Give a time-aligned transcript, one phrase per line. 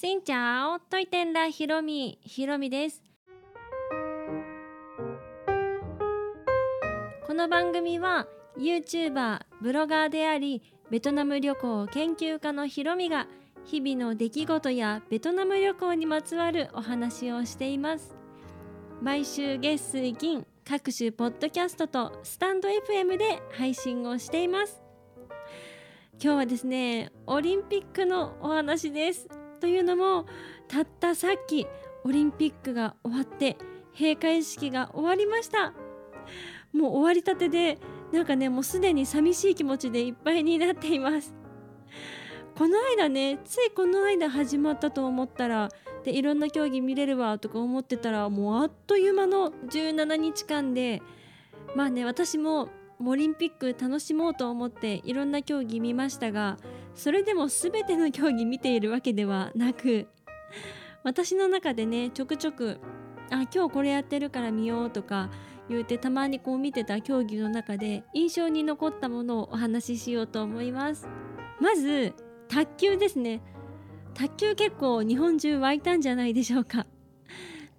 [0.00, 3.02] しんちゃおといてんらひろみひろみです。
[7.26, 13.26] この番組は YouTuber ブロガーでありベトナム旅行研究家のひろみが
[13.64, 18.14] 日々の出来事やベトナム旅行にまつわるお話をしています。
[19.02, 24.80] 毎週月水金各種ポッドキャストとスタンド FM で配信をしています。
[26.22, 29.37] 今日はですねオリンピックのお話です。
[29.58, 30.26] というのも
[30.68, 31.66] たったさっき
[32.04, 33.56] オリンピックが終わって
[33.98, 35.72] 閉会式が終わりました。
[36.72, 37.78] もう終わりたてで
[38.12, 41.34] なんかねもうすでに寂しい気持ちでいっぱいになっています。
[42.56, 45.68] この間ねついこの間始まったと思ったら
[46.04, 51.00] でいろんな競技見れるわとか思ってたらもうあっという間の17日間で
[51.76, 52.68] まあね私も
[53.04, 56.56] オリンピック楽しもうと思っていろんな競技見ましたが
[56.94, 60.08] それでも全ての競技見ているわけではなく
[61.04, 62.80] 私の中でねちょくちょく
[63.30, 65.30] あ今日これやってるから見ようとか
[65.68, 71.06] 言うてたまにこう見てた競技の中で印象に残ったものをお話ししようと思います。
[71.60, 72.14] まず
[72.48, 73.42] 卓球ですね。
[74.14, 76.86] 卓球結構日本中湧いたんじゃないでしょうか。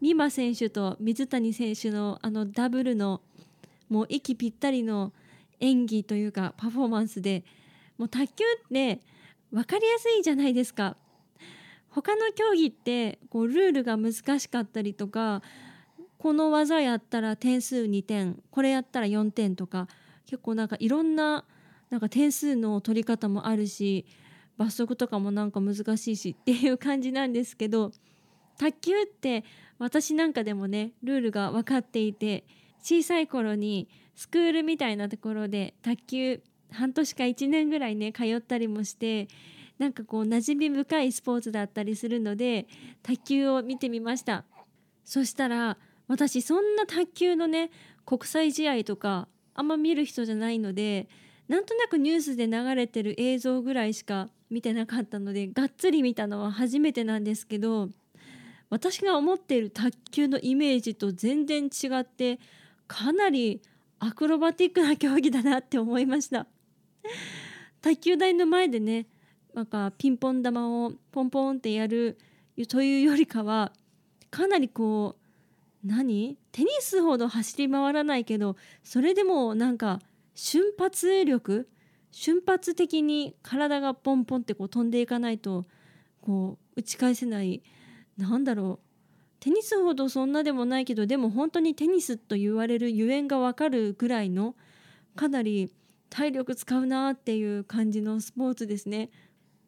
[0.00, 3.22] 美誠選手と水谷選手のあのダブルの
[3.88, 5.12] もう息ぴったりの
[5.60, 7.44] 演技というかパフォーマンスで
[7.96, 9.00] もう卓球って
[9.50, 10.96] 分かりやすいじゃないですか。
[11.90, 15.42] 他の競技ってこうルールが難しかったりとか
[16.18, 19.88] この技やったら点数2点これやったら4点とか
[20.26, 21.44] 結構なんかいろんな
[21.90, 24.04] なんか点数の取り方もあるし
[24.58, 27.92] 罰則とかもなんか難しいしっていう感じなんですけど
[28.58, 29.44] 卓球って
[29.78, 32.44] 私なんかでもねルールが分かっていて
[32.82, 39.28] 小さい頃にスクールみたいなところで卓球半年か1年ぐらいね通ったりもして
[39.78, 42.66] なんかこう馴染み深いスポーツだったりするので
[43.02, 44.44] 卓球を見てみました。
[45.04, 47.70] そしたら私そんな卓球のね
[48.04, 51.08] 国際試合とかあんま見る人じゃないので
[51.48, 57.88] なんとなくニュースで流れてる映像ぐらいしか見てなかったのでがっつり見たのは初めてなんですけど
[58.70, 62.38] 私が思っている卓球のイメージと全然違って
[62.88, 63.62] かなり
[64.00, 66.46] アクロバティックな競技だなって思いました。
[67.80, 69.06] 卓球台の前でね
[69.54, 72.18] なんかピンポン玉をポンポンってやる
[72.68, 73.72] というよりかは
[74.30, 75.16] かなりこ
[75.84, 76.36] う何？
[76.50, 80.00] テニスほど走り回らないけどそれでもなんか
[80.34, 81.68] 瞬発力
[82.10, 85.66] 瞬発的に体がポンポンってこう飛んでいかないと
[86.20, 87.62] こう打ち返せない
[88.16, 88.87] なんだろう。
[89.40, 94.56] テニスほどそんなでもないけどでも本当にテニスと言われるゆえんがわかるぐらいの
[95.14, 95.72] かなり
[96.10, 99.10] 体力使うなっていう感じのスポーツですね。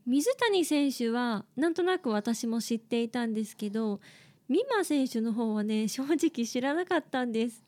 [0.07, 4.01] 水谷選手はなんとなく私も知っていたんですけど
[4.49, 7.65] 美誠選手の方はね正直知らなかったんです。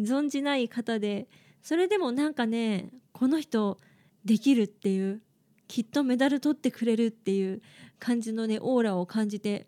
[0.00, 1.28] 存じない方で。
[1.62, 3.78] それでもなんかねこの人
[4.24, 5.20] できるっていう。
[5.68, 7.60] きっとメダル取ってくれるっていう
[7.98, 9.66] 感じのねオーラを感じて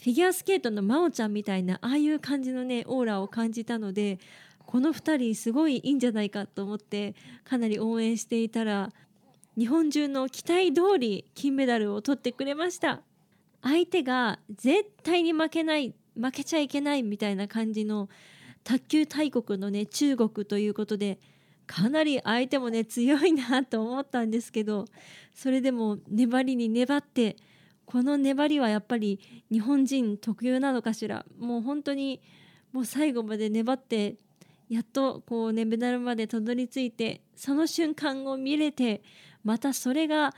[0.00, 4.18] フィギュアスケートの真央ちゃんみたいなああいう感じのねオーラを感じたので
[4.64, 8.92] この2人すごいいいんじゃないかと思ってかなり応援していたら
[9.58, 13.02] 日本中の期待通り金メダルを取ってくれました。
[13.62, 18.08] 相手が絶対に負けない負けちゃいけないみたいな感じの
[18.64, 21.18] 卓球大国のね中国ということで
[21.66, 24.86] かなり相手もね強いなと思ったんですけど
[25.34, 27.36] それでも粘りに粘って
[27.90, 29.18] この粘りはやっぱり
[29.50, 31.26] 日本人特有なのかしら？
[31.40, 32.20] もう本当に
[32.72, 34.14] もう最後まで粘って
[34.68, 39.02] やっとこうねメダルまでたどり着いてその瞬間を見れて
[39.42, 40.32] またそれが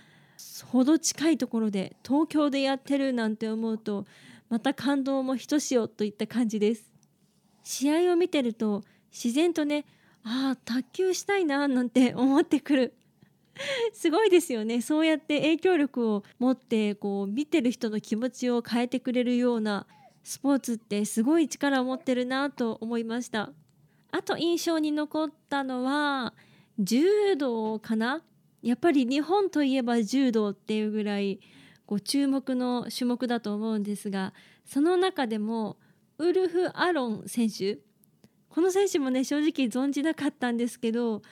[0.65, 4.07] ほど近いところで東京でやってるなんて思うと
[4.49, 6.91] また感動もひとしおといった感じです。
[7.65, 9.85] 試合を見てると自然とね
[10.25, 12.95] ああ卓球したいななんて思ってくる。
[13.93, 14.81] すごいですよね。
[14.81, 19.87] そうやって影響力を持ってこう見てる人の気持ちを変えてくれるような
[20.23, 23.53] スポーツってすごい力を持ってるなと思いました。
[24.11, 26.35] あと印象に残ったのは
[26.79, 28.23] 柔道かな。
[28.63, 31.41] やっぱり日本といえば柔道っていうぐらい
[31.85, 34.33] こう注目の種目だと思うんですが
[34.65, 35.79] その中でも
[36.19, 37.79] ウルフ・アロン選手。
[38.49, 41.23] この選手もね正直存じなかったんですけど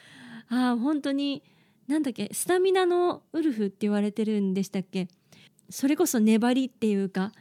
[0.48, 1.42] ああ本当に
[1.90, 2.30] なんだっけ？
[2.32, 5.08] スタミナのウルフって言われてるんでしたっけ？
[5.68, 7.32] それこそ粘りっていうか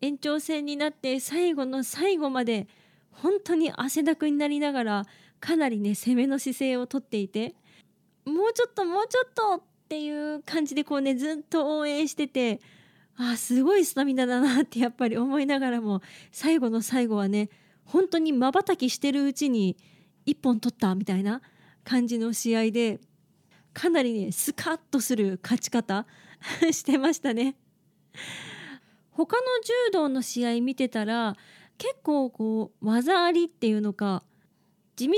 [0.00, 2.68] 延長戦になって最後の最後まで
[3.10, 5.06] 本当に汗だくになりながら
[5.40, 7.56] かなりね攻めの姿勢をとっていて
[8.24, 12.60] もうちょっともうちょっとっていう感じでこうねずっと応援してて
[13.16, 17.48] ああすごいスタミナだなってやっぱり思いながらも最後の最後はね
[17.84, 19.76] 本当にまばたきしてるうちに
[20.26, 21.40] 1本取ったみたいな
[21.84, 23.00] 感じの試合で
[23.76, 26.06] かなりねスカッとする勝ち方
[26.72, 27.56] してましたね。
[29.10, 31.36] 他の柔道の試合見てたら
[31.76, 34.22] 結構こう技ありっていうのか
[34.96, 35.14] 地道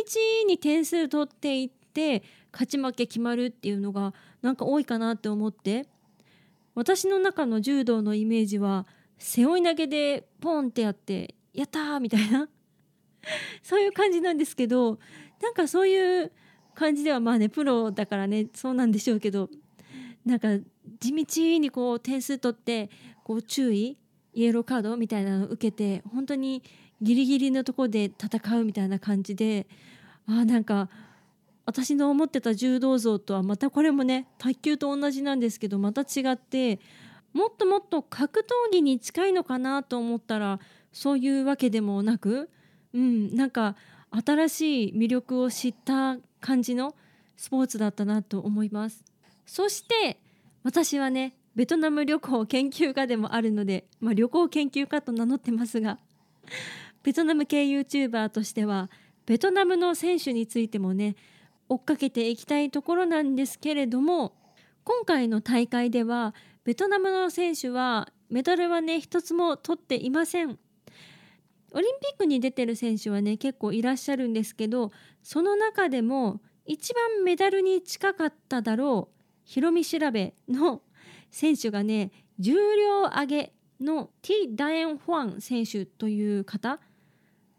[0.49, 4.13] に点数取っていって勝ち負け決まるっていうのが
[4.43, 5.87] なんか多いかなって思って
[6.75, 8.87] 私の中の柔道のイメージは
[9.19, 12.49] 背負い投げでポンってやってやったーみたいな
[13.63, 14.99] そういう感じなんですけど
[15.41, 16.33] なんかそういう
[16.79, 19.51] 感じではまあねプロだからねそうなんでしょうけど
[20.25, 20.49] なんか
[21.01, 22.89] 地道にこう点数取って
[23.25, 23.99] こう注意
[24.33, 26.63] イエローカードみたいなのを受けて本当に
[27.03, 29.67] ギリギリのとこで戦うみたいな感じで
[30.29, 30.89] あなんか
[31.67, 36.79] 私の思ってた柔道像とはまたこれもね卓球と同じなんですけどまた違って
[37.33, 40.61] もっともっと格闘技に近いのかなと思ったら
[40.93, 42.49] そういうわけでもなく、
[42.95, 43.75] うん、なんか
[44.25, 46.95] 新しい魅力を知った感じの
[47.37, 49.05] スポーツだったなと思います。
[49.47, 50.19] そして
[50.63, 55.99] 私はねベトナム旅行研究家でもあるので、まあ、旅行研究家と名乗ってますが
[57.03, 58.91] ベトナム系 YouTuber としては
[59.27, 61.17] ベトナムの選手についてもね
[61.69, 64.35] 追っかけていきたいところなんですけれども
[64.85, 70.59] 今回の大会ではベトナムの選手はメダルはね一つも取っていません。
[71.73, 74.91] オリンピックに出てる選手はね結構いらっしゃるんですけど
[75.23, 80.83] その中でも一番メダルに近かっただろうヒロミ調べの
[81.31, 86.81] 選手がね重量上げのティ・ダエン・ホアン選手という方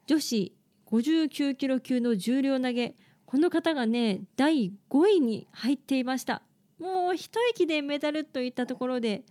[0.05, 0.55] 女子
[0.87, 2.95] 59キロ級の重量投げ
[3.25, 6.41] この方がね第5位に入っていました。
[6.79, 9.23] もう一息でメダルといったところで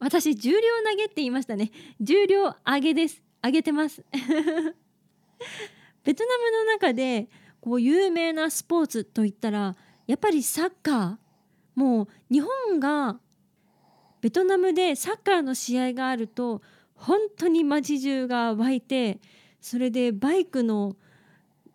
[0.00, 0.56] 私重量
[0.90, 1.70] 投げって言いましたね。
[2.00, 3.22] 重量上げです。
[3.42, 4.04] 上げてます。
[6.04, 7.28] ベトナムの中で
[7.60, 11.22] こう有名なスポーツといったらやっぱりサッカー。
[11.74, 13.18] もう日本が
[14.20, 16.62] ベトナムでサッカーの試合があると
[16.94, 19.20] 本当に街中が湧いて
[19.60, 20.96] それでバイクの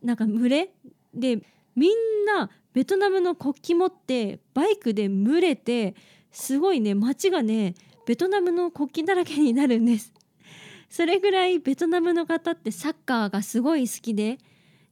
[0.04, 0.70] なんか群れ
[1.14, 1.42] で
[1.76, 5.96] みんなベトナムの国旗持ってバイクで群れて
[6.32, 7.74] すごいね街がね
[8.06, 10.14] ベトナムの国旗だらけになるんです。
[10.90, 14.38] それぐらいベトナムの方ってサッカーがすごい好きで。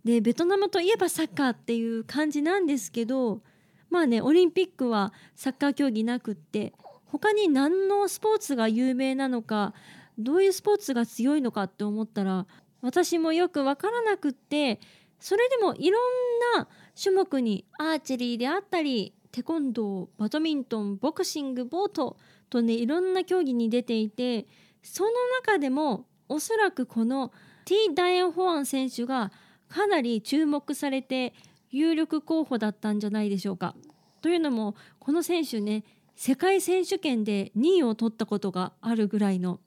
[0.03, 3.41] でベトナムといえばサッカーっていう感じなんですけど
[3.89, 6.73] まあねオリンピックはサッカー競技なくって
[7.05, 9.73] 他に何のスポーツが有名なのか
[10.19, 12.45] どういうスポーツが強いのかって思ったら
[12.83, 14.79] 私もよく分からなくって
[15.19, 16.01] それでもいろん
[16.55, 16.67] な
[17.01, 22.15] 種目にアーチェリーであったりテコンドーバドミントンボクシングボート
[22.51, 24.45] とねいろんな競技に出ていて
[24.85, 25.09] その
[25.41, 27.31] 中でもおそらくこの
[27.65, 29.31] ティ・ダイアン・ホアン選手が
[29.67, 31.33] かなり注目されて
[31.71, 33.75] 有力候補だったんじゃないでしょうか。
[34.21, 35.83] というのもこの選手ね
[36.15, 39.59] 世界選手権で2位を取ったことがあるぐらいの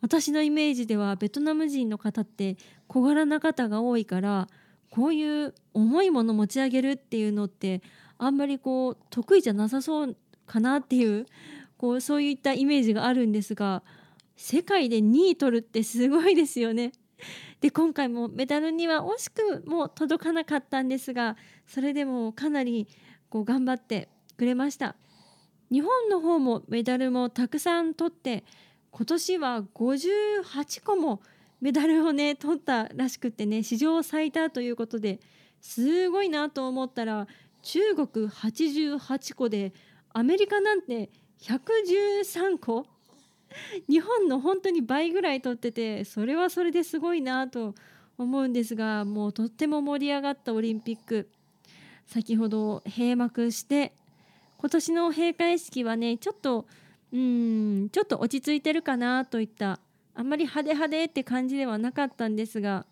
[0.00, 2.56] 私のイメージではベトナム人の方って
[2.88, 4.48] 小柄な方が多いから
[4.90, 7.82] こういう重いもの持ち上げるっていうのって
[8.18, 10.16] あんまりこう得意じゃなさそう
[10.46, 11.26] かなっていう
[11.78, 13.82] こうそういったイメージがあるんですが
[14.36, 16.92] 世界で2位取るってすごいですよね。
[17.60, 22.86] で今回もメダルには惜しくも届かなかったんですがそれでもかなり
[23.30, 24.96] こう頑張ってくれました。
[25.70, 28.44] 日本の方もメダルもたくさん取って
[28.90, 31.22] 今年は58個も
[31.60, 35.20] メダルをね取ったらしくってね史上最多ということで
[35.60, 37.26] すごいなと思ったら
[37.62, 39.72] 中国88個で
[40.12, 42.86] アメリカなんて113個
[43.88, 47.74] 日本の本当に倍ぐらい取っててそれはそれですごいなと
[48.18, 51.28] 思うんですがもうとっても盛り上がったオリンピック。
[52.06, 53.94] 先ほど閉幕して
[54.58, 56.66] 今年の閉会式はねちょっと
[57.12, 59.80] うんちょっと落ち着いてるかなといった
[60.14, 62.86] あんまり派手派手って感じではなかったんですが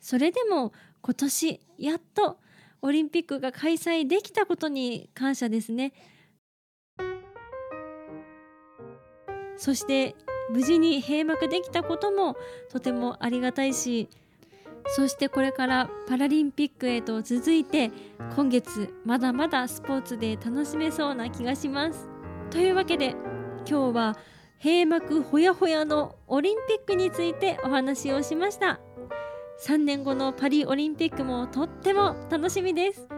[0.00, 2.38] それでも今年やっと
[2.82, 5.94] オリンピックが開催できたことに感謝ですね。
[9.56, 10.14] そして
[10.50, 12.36] 無事に閉幕できたことも
[12.70, 14.08] とてもありがたいし
[14.88, 17.90] そしてこれからパラリンピックへと続いて
[18.36, 22.14] 今月まだまだスポーツで楽しめそうな気がします。
[22.50, 23.16] というわけで
[23.68, 24.16] 今日は
[24.62, 28.78] 閉幕ほやほやのオリンピックについてお話をしました
[29.66, 33.08] 3年後のパリオリンピックもとっても楽しみです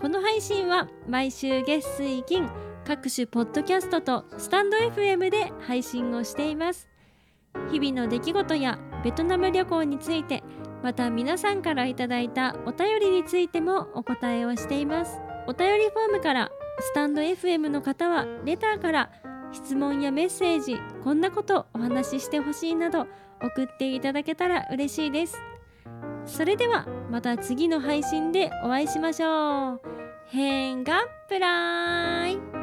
[0.00, 2.48] この配信は毎週月水金
[2.86, 6.88] 各種ポッドキャストとスタンド FM で配信をしています。
[7.72, 10.44] 日々の出来事やベトナム旅行について
[10.84, 15.18] また皆さんからいただいたお便りについてもお答えをしています。
[15.48, 19.10] お便りフォームからスタンド FM の方はレターから
[19.50, 23.08] 質問やメッセージこんなことお話ししてほしいなど
[23.42, 25.36] 送っていただけたら嬉しいです。
[26.24, 29.80] それではまた次の配信でお会いしましょう。
[30.28, 32.55] 変がプライ